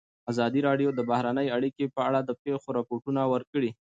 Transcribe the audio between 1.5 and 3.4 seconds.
اړیکې په اړه د پېښو رپوټونه